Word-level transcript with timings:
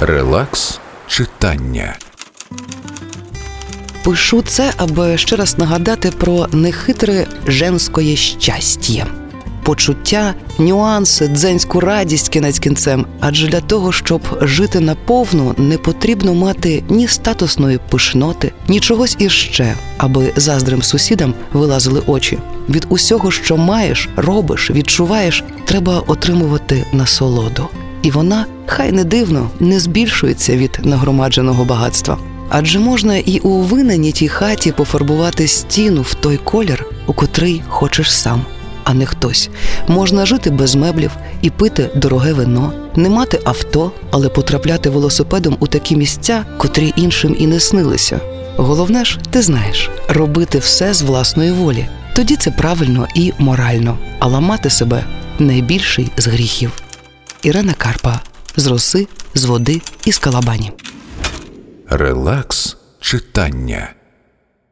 Релакс 0.00 0.80
читання. 1.06 1.96
Пишу 4.04 4.42
це, 4.42 4.72
аби 4.76 5.18
ще 5.18 5.36
раз 5.36 5.58
нагадати 5.58 6.10
про 6.10 6.46
нехитре 6.52 7.26
женське 7.46 8.16
щастя. 8.16 9.06
Почуття, 9.62 10.34
нюанси, 10.58 11.28
дзенську 11.28 11.80
радість 11.80 12.28
кінець 12.28 12.58
кінцем. 12.58 13.06
Адже 13.20 13.48
для 13.48 13.60
того, 13.60 13.92
щоб 13.92 14.22
жити 14.40 14.80
на 14.80 14.99
повну, 14.99 15.54
не 15.58 15.78
потрібно 15.78 16.34
мати 16.34 16.84
ні 16.88 17.08
статусної 17.08 17.78
пишноти, 17.90 18.52
ні 18.68 18.80
чогось 18.80 19.16
іще, 19.18 19.74
аби 19.96 20.32
заздрісним 20.36 20.82
сусідам 20.82 21.34
вилазили 21.52 22.02
очі. 22.06 22.38
Від 22.68 22.86
усього, 22.88 23.30
що 23.30 23.56
маєш, 23.56 24.08
робиш, 24.16 24.70
відчуваєш, 24.70 25.44
треба 25.64 26.02
отримувати 26.06 26.86
насолоду. 26.92 27.68
І 28.02 28.10
вона, 28.10 28.46
хай 28.66 28.92
не 28.92 29.04
дивно, 29.04 29.50
не 29.60 29.80
збільшується 29.80 30.56
від 30.56 30.80
нагромадженого 30.82 31.64
багатства. 31.64 32.18
Адже 32.48 32.78
можна 32.78 33.16
і 33.16 33.38
у 33.38 33.60
винайнятій 33.60 34.28
хаті 34.28 34.72
пофарбувати 34.72 35.48
стіну 35.48 36.02
в 36.02 36.14
той 36.14 36.36
колір, 36.36 36.86
у 37.06 37.12
котрий 37.12 37.62
хочеш 37.68 38.14
сам, 38.14 38.42
а 38.84 38.94
не 38.94 39.06
хтось. 39.06 39.50
Можна 39.88 40.26
жити 40.26 40.50
без 40.50 40.74
меблів 40.74 41.10
і 41.42 41.50
пити 41.50 41.90
дороге 41.96 42.32
вино, 42.32 42.72
не 42.96 43.08
мати 43.08 43.40
авто, 43.44 43.92
але 44.10 44.28
потрапляти 44.28 44.90
велосипедом 44.90 45.56
у 45.60 45.66
такі 45.66 45.96
місця, 45.96 46.44
котрі 46.58 46.92
іншим 46.96 47.36
і 47.38 47.46
не 47.46 47.60
снилися. 47.60 48.20
Головне 48.56 49.04
ж, 49.04 49.18
ти 49.30 49.42
знаєш, 49.42 49.90
робити 50.08 50.58
все 50.58 50.94
з 50.94 51.02
власної 51.02 51.52
волі. 51.52 51.86
Тоді 52.14 52.36
це 52.36 52.50
правильно 52.50 53.06
і 53.14 53.32
морально, 53.38 53.98
а 54.18 54.26
ламати 54.26 54.70
себе 54.70 55.04
найбільший 55.38 56.10
з 56.16 56.26
гріхів. 56.26 56.72
Ірена 57.42 57.72
Карпа 57.72 58.20
з 58.56 58.66
роси, 58.66 59.08
з 59.34 59.44
води 59.44 59.80
і 60.04 60.12
з 60.12 60.18
калабані. 60.18 60.72
Релакс 61.88 62.76
читання. 63.00 63.92